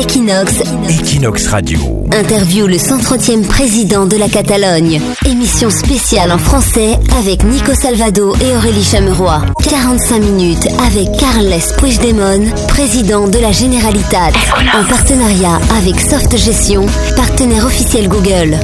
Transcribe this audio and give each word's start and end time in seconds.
Equinox. 0.00 0.62
Equinox 0.88 1.46
Radio. 1.48 2.06
Interview 2.10 2.66
le 2.66 2.76
130e 2.78 3.42
président 3.46 4.06
de 4.06 4.16
la 4.16 4.30
Catalogne. 4.30 4.98
Émission 5.26 5.68
spéciale 5.68 6.32
en 6.32 6.38
français 6.38 6.98
avec 7.18 7.44
Nico 7.44 7.74
Salvado 7.74 8.34
et 8.36 8.56
Aurélie 8.56 8.82
Chameroy. 8.82 9.42
45 9.68 10.20
minutes 10.20 10.68
avec 10.86 11.12
Carles 11.18 11.60
Puigdemont, 11.76 12.50
président 12.68 13.28
de 13.28 13.38
la 13.38 13.52
Généralitat. 13.52 14.30
En 14.72 14.84
partenariat 14.84 15.60
avec 15.76 16.00
Soft 16.00 16.34
Gestion, 16.34 16.86
partenaire 17.14 17.66
officiel 17.66 18.08
Google. 18.08 18.56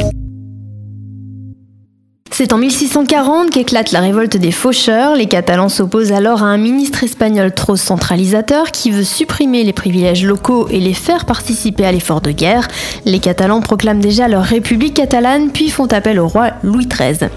C'est 2.39 2.53
en 2.53 2.59
1640 2.59 3.49
qu'éclate 3.49 3.93
la 3.93 4.01
révolte 4.01 4.37
des 4.37 4.53
faucheurs. 4.53 5.17
Les 5.17 5.25
Catalans 5.25 5.71
s'opposent 5.71 6.13
alors 6.13 6.43
à 6.43 6.49
un 6.49 6.59
ministre 6.59 7.03
espagnol 7.03 7.51
trop 7.55 7.77
centralisateur 7.77 8.73
qui 8.73 8.91
veut 8.91 9.05
supprimer 9.05 9.65
les 9.65 9.73
privilèges 9.73 10.23
locaux 10.23 10.69
et 10.69 10.79
les 10.79 10.93
faire 10.93 11.25
participer 11.25 11.87
à 11.87 11.93
l'effort 11.93 12.21
de 12.21 12.33
guerre. 12.33 12.69
Les 13.07 13.21
Catalans 13.21 13.63
proclament 13.63 14.03
déjà 14.03 14.29
leur 14.29 14.43
république 14.43 14.93
catalane 14.93 15.51
puis 15.51 15.71
font 15.71 15.87
appel 15.87 16.21
au 16.21 16.29
roi 16.29 16.51
Louis 16.63 16.87
XIII. 16.87 17.31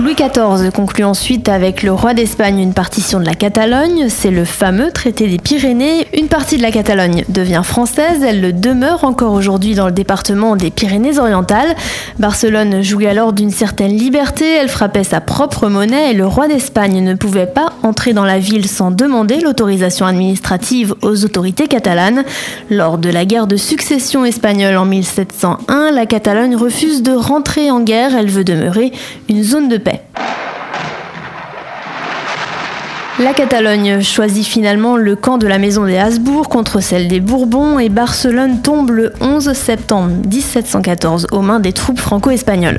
Louis 0.00 0.14
XIV 0.14 0.70
conclut 0.70 1.02
ensuite 1.02 1.48
avec 1.48 1.82
le 1.82 1.90
roi 1.90 2.14
d'Espagne 2.14 2.60
une 2.60 2.72
partition 2.72 3.18
de 3.18 3.24
la 3.24 3.34
Catalogne, 3.34 4.06
c'est 4.08 4.30
le 4.30 4.44
fameux 4.44 4.92
traité 4.92 5.26
des 5.26 5.38
Pyrénées. 5.38 6.06
Une 6.16 6.28
partie 6.28 6.56
de 6.56 6.62
la 6.62 6.70
Catalogne 6.70 7.24
devient 7.28 7.62
française, 7.64 8.22
elle 8.22 8.40
le 8.40 8.52
demeure 8.52 9.02
encore 9.02 9.32
aujourd'hui 9.32 9.74
dans 9.74 9.86
le 9.86 9.92
département 9.92 10.54
des 10.54 10.70
Pyrénées-Orientales. 10.70 11.74
Barcelone 12.20 12.80
jouit 12.80 13.08
alors 13.08 13.32
d'une 13.32 13.50
certaine 13.50 13.90
liberté, 13.90 14.44
elle 14.44 14.68
frappait 14.68 15.02
sa 15.02 15.20
propre 15.20 15.66
monnaie 15.66 16.12
et 16.12 16.14
le 16.14 16.28
roi 16.28 16.46
d'Espagne 16.46 17.02
ne 17.02 17.14
pouvait 17.14 17.46
pas 17.46 17.72
entrer 17.82 18.12
dans 18.12 18.24
la 18.24 18.38
ville 18.38 18.68
sans 18.68 18.92
demander 18.92 19.40
l'autorisation 19.40 20.06
administrative 20.06 20.94
aux 21.02 21.24
autorités 21.24 21.66
catalanes. 21.66 22.22
Lors 22.70 22.98
de 22.98 23.10
la 23.10 23.24
guerre 23.24 23.48
de 23.48 23.56
succession 23.56 24.24
espagnole 24.24 24.76
en 24.76 24.84
1701, 24.84 25.90
la 25.90 26.06
Catalogne 26.06 26.54
refuse 26.54 27.02
de 27.02 27.10
rentrer 27.10 27.72
en 27.72 27.80
guerre, 27.80 28.14
elle 28.14 28.30
veut 28.30 28.44
demeurer 28.44 28.92
une 29.28 29.42
zone 29.42 29.68
de 29.68 29.76
paix. 29.76 29.87
La 33.20 33.32
Catalogne 33.32 34.00
choisit 34.00 34.46
finalement 34.46 34.96
le 34.96 35.16
camp 35.16 35.38
de 35.38 35.48
la 35.48 35.58
maison 35.58 35.84
des 35.84 35.98
Habsbourg 35.98 36.48
contre 36.48 36.80
celle 36.80 37.08
des 37.08 37.18
Bourbons 37.18 37.80
et 37.80 37.88
Barcelone 37.88 38.62
tombe 38.62 38.90
le 38.90 39.12
11 39.20 39.54
septembre 39.54 40.12
1714 40.30 41.26
aux 41.32 41.40
mains 41.42 41.58
des 41.58 41.72
troupes 41.72 41.98
franco-espagnoles. 41.98 42.78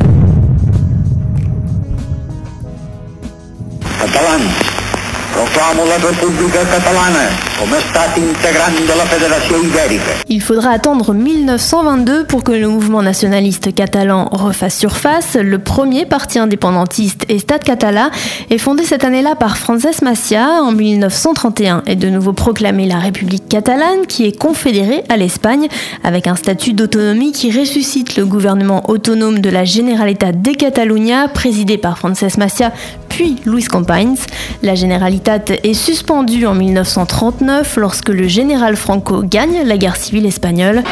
Il 10.30 10.42
faudra 10.42 10.72
attendre 10.72 11.14
1922 11.14 12.25
pour 12.25 12.44
que 12.44 12.52
le 12.52 12.67
mouvement 12.67 13.02
nationaliste 13.02 13.73
catalan 13.73 14.30
refasse 14.31 14.77
surface. 14.77 15.36
Le 15.36 15.59
premier 15.59 16.05
parti 16.05 16.39
indépendantiste, 16.39 17.25
Estat 17.30 17.59
Català, 17.59 18.11
est 18.50 18.58
fondé 18.58 18.83
cette 18.83 19.03
année-là 19.03 19.36
par 19.36 19.58
Frances 19.58 20.02
Macià 20.02 20.61
en 20.61 20.72
1931 20.72 21.83
et 21.88 21.95
de 21.95 22.09
nouveau 22.09 22.33
proclamé 22.33 22.88
la 22.88 23.00
République 23.00 23.47
catalane 23.50 24.05
qui 24.08 24.25
est 24.25 24.38
confédérée 24.38 25.03
à 25.09 25.17
l'Espagne 25.17 25.67
avec 26.03 26.27
un 26.27 26.36
statut 26.36 26.73
d'autonomie 26.73 27.31
qui 27.31 27.52
ressuscite 27.52 28.16
le 28.16 28.25
gouvernement 28.25 28.89
autonome 28.89 29.39
de 29.39 29.50
la 29.50 29.66
Generalitat 29.66 30.31
de 30.31 30.52
Catalunya 30.52 31.27
présidé 31.27 31.77
par 31.77 31.97
Frances 31.97 32.38
Macià 32.38 32.72
puis 33.20 33.36
Luis 33.45 33.66
Companys. 33.66 34.22
La 34.64 34.75
Generalitat 34.75 35.42
est 35.62 35.73
suspendue 35.73 36.45
en 36.45 36.56
1939 36.56 37.76
lorsque 37.76 38.08
le 38.08 38.30
général 38.30 38.78
Franco 38.78 39.23
gagne 39.23 39.64
la 39.66 39.78
guerre 39.78 39.98
civile 39.98 40.26
espagnole. 40.26 40.84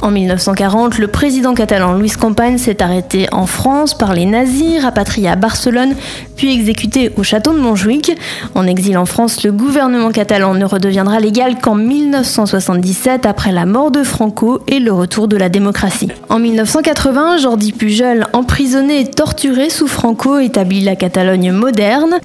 En 0.00 0.12
1940, 0.12 0.98
le 0.98 1.08
président 1.08 1.54
catalan 1.54 1.94
Luis 1.94 2.10
Companys 2.10 2.60
s'est 2.60 2.82
arrêté 2.82 3.26
en 3.32 3.46
France 3.46 3.98
par 3.98 4.14
les 4.14 4.26
nazis, 4.26 4.80
rapatrié 4.80 5.28
à 5.28 5.34
Barcelone, 5.34 5.94
puis 6.36 6.52
exécuté 6.52 7.10
au 7.16 7.24
château 7.24 7.52
de 7.52 7.58
Montjuic. 7.58 8.12
En 8.54 8.66
exil 8.66 8.96
en 8.96 9.06
France, 9.06 9.42
le 9.42 9.50
gouvernement 9.50 10.10
catalan 10.10 10.54
ne 10.54 10.64
redeviendra 10.64 11.18
légal 11.18 11.58
qu'en 11.60 11.74
1977 11.74 13.26
après 13.26 13.50
la 13.50 13.66
mort 13.66 13.90
de 13.90 14.04
Franco 14.04 14.60
et 14.68 14.78
le 14.78 14.92
retour 14.92 15.26
de 15.26 15.36
la 15.36 15.48
démocratie. 15.48 16.08
En 16.28 16.38
1980, 16.38 17.38
Jordi 17.38 17.72
Pujol, 17.72 18.26
emprisonné 18.32 19.00
et 19.00 19.10
torturé 19.10 19.68
sous 19.68 19.88
Franco, 19.88 20.38
établit 20.38 20.80
la 20.80 20.94
Catalogne 20.94 21.50
moderne. 21.50 22.20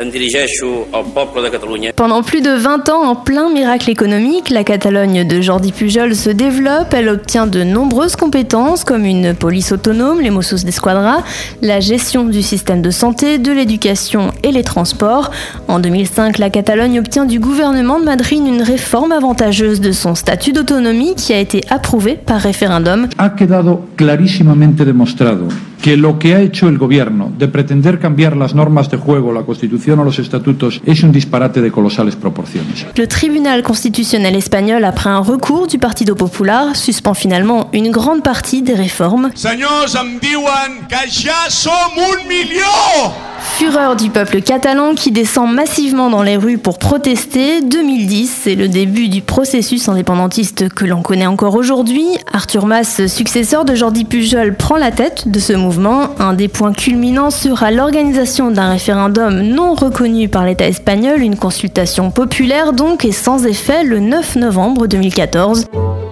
Pendant 1.95 2.21
plus 2.21 2.41
de 2.41 2.51
20 2.51 2.89
ans, 2.89 3.03
en 3.03 3.15
plein 3.15 3.49
miracle 3.49 3.89
économique, 3.89 4.51
la 4.51 4.63
Catalogne 4.63 5.27
de 5.27 5.41
Jordi 5.41 5.71
Pujol 5.71 6.15
se 6.15 6.29
développe, 6.29 6.93
elle 6.93 7.09
obtient 7.09 7.47
de 7.47 7.62
nombreuses 7.63 8.15
compétences 8.15 8.83
comme 8.83 9.05
une 9.05 9.33
police 9.33 9.71
autonome, 9.71 10.21
les 10.21 10.29
Mossos 10.29 10.63
d'Esquadra, 10.63 11.23
la 11.61 11.79
gestion 11.79 12.25
du 12.25 12.41
système 12.41 12.81
de 12.81 12.91
santé, 12.91 13.37
de 13.37 13.51
l'éducation 13.51 14.31
et 14.43 14.51
les 14.51 14.63
transports. 14.63 15.31
En 15.67 15.79
2005, 15.79 16.37
la 16.37 16.49
Catalogne 16.49 16.99
obtient 16.99 17.25
du 17.25 17.39
gouvernement 17.39 17.99
de 17.99 18.05
Madrid 18.05 18.41
une 18.45 18.61
réforme 18.61 19.11
avantageuse 19.11 19.81
de 19.81 19.91
son 19.91 20.15
statut 20.15 20.53
d'autonomie 20.53 21.15
qui 21.15 21.33
a 21.33 21.39
été 21.39 21.61
approuvée 21.69 22.15
par 22.15 22.39
référendum. 22.39 23.07
Quedado 23.37 23.85
clarísimamente 23.95 24.85
demostrado 24.85 25.47
que 25.83 25.97
lo 25.97 26.17
que 26.17 26.33
ha 26.33 26.39
hecho 26.39 26.69
el 26.69 26.77
gobierno 26.77 27.29
de 27.37 27.49
pretender 27.49 27.99
cambiar 27.99 28.37
las 28.37 28.55
normas 28.55 28.89
de 28.89 28.95
juego, 28.95 29.33
la 29.33 29.41
constitución 29.43 29.99
o 29.99 30.05
los 30.05 30.17
estatutos 30.17 30.79
es 30.85 31.03
un 31.03 31.11
disparate 31.11 31.61
de 31.61 31.73
colosales 31.73 32.15
proporciones. 32.15 32.85
Le 32.95 33.05
tribunal 33.05 33.61
constitutionnel 33.63 34.35
espagnol, 34.35 34.85
après 34.85 35.09
un 35.09 35.21
recours 35.21 35.67
du 35.67 35.79
Partido 35.79 36.15
Popular, 36.15 36.73
suspend 36.77 37.13
finalement 37.13 37.69
une 37.73 37.91
grande 37.91 38.23
partie 38.23 38.61
des 38.61 38.75
réformes. 38.75 39.31
Senyors, 39.35 39.95
em 39.95 40.19
diuen 40.21 40.87
que 40.87 41.03
ja 41.11 41.49
som 41.49 41.91
un 41.97 42.27
milió! 42.29 43.32
Fureur 43.43 43.95
du 43.95 44.09
peuple 44.09 44.41
catalan 44.41 44.95
qui 44.95 45.11
descend 45.11 45.53
massivement 45.53 46.09
dans 46.09 46.23
les 46.23 46.37
rues 46.37 46.57
pour 46.57 46.79
protester. 46.79 47.61
2010, 47.61 48.39
c'est 48.43 48.55
le 48.55 48.67
début 48.67 49.09
du 49.09 49.21
processus 49.21 49.89
indépendantiste 49.89 50.69
que 50.69 50.85
l'on 50.85 51.01
connaît 51.01 51.27
encore 51.27 51.55
aujourd'hui. 51.55 52.05
Arthur 52.31 52.65
Mas, 52.65 53.05
successeur 53.07 53.65
de 53.65 53.75
Jordi 53.75 54.05
Pujol, 54.05 54.55
prend 54.55 54.77
la 54.77 54.91
tête 54.91 55.27
de 55.27 55.39
ce 55.39 55.53
mouvement. 55.53 56.09
Un 56.19 56.33
des 56.33 56.47
points 56.47 56.73
culminants 56.73 57.31
sera 57.31 57.69
l'organisation 57.69 58.49
d'un 58.49 58.69
référendum 58.69 59.41
non 59.41 59.75
reconnu 59.75 60.29
par 60.29 60.45
l'État 60.45 60.67
espagnol, 60.67 61.21
une 61.21 61.35
consultation 61.35 62.11
populaire 62.11 62.73
donc 62.73 63.05
et 63.05 63.11
sans 63.11 63.45
effet 63.45 63.83
le 63.83 63.99
9 63.99 64.37
novembre 64.37 64.87
2014. 64.87 65.67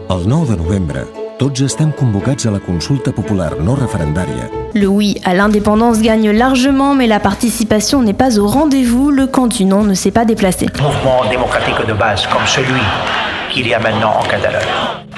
El 0.10 0.28
9 0.28 0.50
de 0.50 0.56
novembre, 0.56 1.21
tots 1.42 1.64
estem 1.66 1.90
convocats 1.98 2.46
a 2.46 2.52
la 2.54 2.60
consulta 2.62 3.12
popular 3.12 3.56
no 3.66 3.74
referendària 3.74 4.46
Le 4.76 4.86
oui 4.86 5.20
à 5.24 5.34
l'indépendance 5.34 6.00
gagne 6.00 6.30
largement, 6.30 6.94
mais 6.94 7.08
la 7.08 7.20
participation 7.20 8.04
n'est 8.04 8.14
pas 8.14 8.38
au 8.38 8.46
rendez-vous. 8.46 9.10
Le 9.10 9.26
camp 9.26 9.48
du 9.48 9.66
non 9.66 9.84
ne 9.84 9.96
s'est 9.96 10.12
pas 10.12 10.24
déplacé. 10.24 10.68
Mouvement 10.80 11.28
démocratique 11.32 11.88
de 11.88 11.94
base 11.94 12.28
comme 12.28 12.46
celui 12.46 12.80
qu'il 13.52 13.68
y 13.68 13.74
a 13.74 13.80
maintenant 13.80 14.14
en 14.20 14.24
Catalogne. 14.24 14.62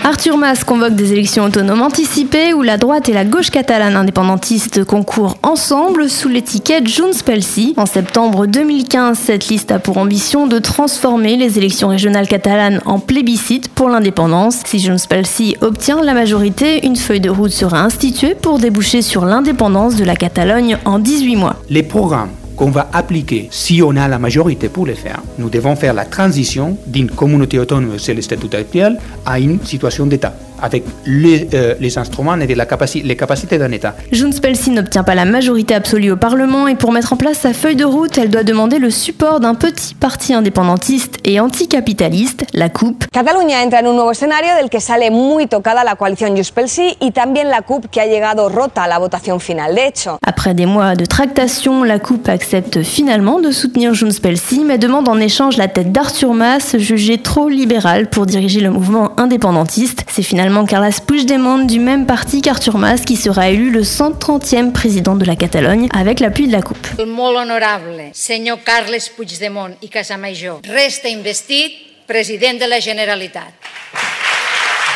Arthur 0.03 0.37
Mas 0.37 0.63
convoque 0.65 0.95
des 0.95 1.13
élections 1.13 1.45
autonomes 1.45 1.81
anticipées 1.81 2.53
où 2.53 2.61
la 2.61 2.77
droite 2.77 3.07
et 3.07 3.13
la 3.13 3.23
gauche 3.23 3.51
catalane 3.51 3.95
indépendantiste 3.95 4.83
concourent 4.83 5.37
ensemble 5.43 6.09
sous 6.09 6.27
l'étiquette 6.27 6.87
Junts 6.87 7.23
pel 7.23 7.43
Sí. 7.43 7.73
En 7.77 7.85
septembre 7.85 8.45
2015, 8.45 9.17
cette 9.17 9.47
liste 9.47 9.71
a 9.71 9.79
pour 9.79 9.97
ambition 9.97 10.47
de 10.47 10.59
transformer 10.59 11.37
les 11.37 11.57
élections 11.57 11.87
régionales 11.87 12.27
catalanes 12.27 12.81
en 12.85 12.99
plébiscite 12.99 13.69
pour 13.69 13.87
l'indépendance. 13.87 14.61
Si 14.65 14.79
Junts 14.79 15.07
pel 15.07 15.25
Sí 15.25 15.55
obtient 15.61 16.01
la 16.01 16.13
majorité, 16.13 16.85
une 16.85 16.97
feuille 16.97 17.21
de 17.21 17.29
route 17.29 17.51
sera 17.51 17.79
instituée 17.79 18.35
pour 18.35 18.59
déboucher 18.59 19.01
sur 19.01 19.25
l'indépendance 19.25 19.95
de 19.95 20.03
la 20.03 20.15
Catalogne 20.15 20.77
en 20.85 20.99
18 20.99 21.35
mois. 21.37 21.55
les 21.69 21.83
programmes 21.83 22.29
qu'on 22.63 22.71
va 22.71 22.87
appliquer 22.93 23.49
si 23.51 23.81
on 23.83 23.93
a 23.97 24.07
la 24.07 24.17
majorité 24.17 24.69
pour 24.69 24.85
le 24.85 24.93
faire, 24.93 25.21
nous 25.37 25.49
devons 25.49 25.75
faire 25.75 25.93
la 25.93 26.05
transition 26.05 26.77
d'une 26.87 27.11
communauté 27.11 27.59
autonome, 27.59 27.99
c'est 27.99 28.13
le 28.13 28.21
statut 28.21 28.55
actuel, 28.55 28.97
à 29.25 29.37
une 29.37 29.61
situation 29.65 30.05
d'État, 30.05 30.33
avec 30.63 30.83
les, 31.05 31.47
euh, 31.53 31.75
les 31.79 31.97
instruments 31.97 32.35
et 32.39 32.55
la 32.55 32.65
capaci- 32.65 33.03
les 33.03 33.15
capacités 33.15 33.57
d'un 33.59 33.71
État. 33.71 33.93
Junts 34.11 34.39
pel 34.41 34.55
Sí 34.55 34.71
n'obtient 34.71 35.03
pas 35.03 35.13
la 35.13 35.25
majorité 35.25 35.75
absolue 35.75 36.11
au 36.11 36.17
Parlement 36.17 36.67
et 36.67 36.75
pour 36.75 36.91
mettre 36.91 37.13
en 37.13 37.17
place 37.17 37.37
sa 37.39 37.53
feuille 37.53 37.75
de 37.75 37.85
route, 37.85 38.17
elle 38.17 38.29
doit 38.29 38.43
demander 38.43 38.79
le 38.79 38.89
support 38.89 39.39
d'un 39.39 39.55
petit 39.55 39.93
parti 39.93 40.33
indépendantiste 40.33 41.17
et 41.25 41.39
anticapitaliste, 41.39 42.45
la 42.53 42.69
CUP. 42.69 43.05
Cataluña 43.11 43.61
entra 43.63 43.79
en 43.81 43.87
un 43.87 43.93
nuevo 43.95 44.11
escenario 44.11 44.55
del 44.55 44.69
que 44.69 44.79
sale 44.79 45.11
muy 45.11 45.47
tocada 45.47 45.83
la 45.83 45.95
coalición 45.95 46.33
Sí 46.67 46.95
y 47.01 47.11
también 47.11 47.49
la 47.49 47.61
CUP 47.61 47.87
que 47.89 47.99
ha 47.99 48.05
llegado 48.05 48.47
rota 48.49 48.83
a 48.83 48.87
la 48.87 48.99
votación 48.99 49.39
final. 49.39 49.75
De 49.75 49.87
hecho, 49.87 50.17
Après 50.25 50.53
des 50.53 50.65
mois 50.65 50.95
de 50.95 51.05
tractation, 51.05 51.83
la 51.83 51.99
CUP 51.99 52.29
accepte 52.29 52.83
finalement 52.83 53.39
de 53.39 53.51
soutenir 53.51 53.93
Junts 53.93 54.19
pel 54.21 54.37
Sí, 54.37 54.63
mais 54.65 54.77
demande 54.77 55.09
en 55.09 55.19
échange 55.19 55.57
la 55.57 55.67
tête 55.67 55.91
d'Arthur 55.91 56.33
Mas, 56.33 56.77
jugé 56.77 57.17
trop 57.17 57.49
libéral 57.49 58.09
pour 58.09 58.25
diriger 58.25 58.61
le 58.61 58.69
mouvement 58.71 59.11
indépendantiste. 59.17 60.05
C'est 60.07 60.23
finalement 60.23 60.52
également 60.53 60.65
Carles 60.67 61.01
Puigdemont 61.07 61.65
du 61.65 61.79
même 61.79 62.05
parti 62.05 62.41
qu'Artur 62.41 62.77
Mas 62.77 63.05
qui 63.05 63.15
sera 63.15 63.49
élu 63.49 63.71
le 63.71 63.81
130e 63.81 64.71
président 64.71 65.15
de 65.15 65.25
la 65.25 65.35
Catalogne 65.35 65.87
avec 65.91 66.19
l'appui 66.19 66.45
de 66.45 66.51
la 66.51 66.61
Coupe. 66.61 66.87
El 66.99 67.07
molt 67.07 67.37
honorable 67.37 68.11
senyor 68.13 68.59
Carles 68.63 69.09
Puigdemont 69.15 69.73
i 69.81 69.89
Casamajor 69.89 70.61
resta 70.69 71.09
investit 71.09 71.73
president 72.05 72.59
de 72.59 72.67
la 72.67 72.79
Generalitat. 72.79 73.49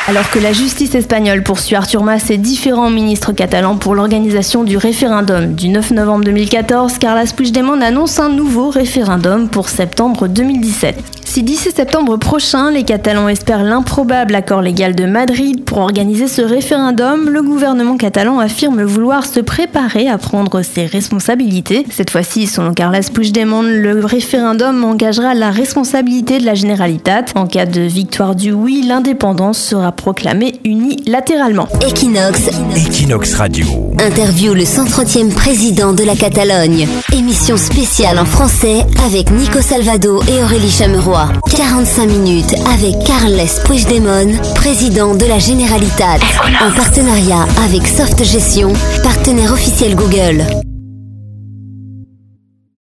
Alors 0.09 0.31
que 0.31 0.39
la 0.39 0.53
justice 0.53 0.95
espagnole 0.95 1.43
poursuit 1.43 1.75
Artur 1.75 2.01
Mas 2.01 2.29
et 2.29 2.37
différents 2.37 2.89
ministres 2.89 3.33
catalans 3.33 3.75
pour 3.75 3.93
l'organisation 3.93 4.63
du 4.63 4.77
référendum 4.77 5.53
du 5.53 5.67
9 5.67 5.91
novembre 5.91 6.23
2014, 6.23 6.97
Carles 6.97 7.27
Puigdemont 7.35 7.81
annonce 7.81 8.17
un 8.17 8.29
nouveau 8.29 8.69
référendum 8.69 9.49
pour 9.49 9.67
septembre 9.67 10.29
2017. 10.29 11.17
Si 11.25 11.43
d'ici 11.43 11.71
septembre 11.71 12.15
prochain, 12.15 12.71
les 12.71 12.83
Catalans 12.83 13.27
espèrent 13.27 13.65
l'improbable 13.65 14.33
accord 14.33 14.61
légal 14.61 14.95
de 14.95 15.05
Madrid 15.05 15.65
pour 15.65 15.79
organiser 15.79 16.29
ce 16.29 16.41
référendum, 16.41 17.29
le 17.29 17.43
gouvernement 17.43 17.97
catalan 17.97 18.39
affirme 18.39 18.83
vouloir 18.83 19.25
se 19.25 19.41
préparer 19.41 20.07
à 20.07 20.17
prendre 20.17 20.61
ses 20.61 20.85
responsabilités. 20.85 21.85
Cette 21.91 22.09
fois-ci, 22.09 22.47
selon 22.47 22.73
Carles 22.73 23.11
Puigdemont, 23.13 23.61
le 23.61 24.05
référendum 24.05 24.85
engagera 24.85 25.33
la 25.33 25.51
responsabilité 25.51 26.39
de 26.39 26.45
la 26.45 26.55
Généralitat. 26.55 27.25
En 27.35 27.45
cas 27.45 27.65
de 27.65 27.81
victoire 27.81 28.33
du 28.33 28.53
oui, 28.53 28.85
l'indépendance 28.87 29.59
sera 29.59 29.91
proclamée 29.97 30.53
unilatéralement. 30.63 31.67
Equinox. 31.85 32.49
Equinox 32.75 33.33
Radio. 33.33 33.67
Interview 33.99 34.53
le 34.53 34.63
130e 34.63 35.33
président 35.33 35.91
de 35.91 36.03
la 36.03 36.15
Catalogne. 36.15 36.87
Émission 37.11 37.57
spéciale 37.57 38.19
en 38.19 38.25
français 38.25 38.85
avec 39.05 39.29
Nico 39.31 39.61
Salvado 39.61 40.21
et 40.23 40.43
Aurélie 40.43 40.71
Chameroy. 40.71 41.27
45 41.55 42.05
minutes 42.05 42.55
avec 42.73 43.03
Carles 43.03 43.41
Puigdemont, 43.65 44.37
président 44.55 45.15
de 45.15 45.25
la 45.25 45.39
Généralitat, 45.39 46.17
en 46.61 46.71
partenariat 46.71 47.45
avec 47.65 47.85
Soft 47.85 48.23
Gestion, 48.23 48.71
partenaire 49.03 49.51
officiel 49.51 49.95
Google. 49.95 50.66